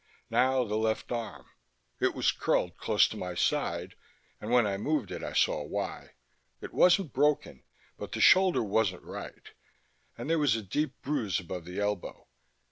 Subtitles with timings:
[0.31, 1.45] Now the left arm:
[1.99, 3.93] it was curled close to my side
[4.39, 6.15] and when I moved it I saw why:
[6.59, 7.61] it wasn't broken,
[7.99, 9.51] but the shoulder wasn't right,
[10.17, 12.25] and there was a deep bruise above the elbow.